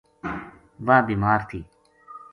واہ 0.85 1.05
بیمار 1.07 1.39
تھی۔ 1.49 1.59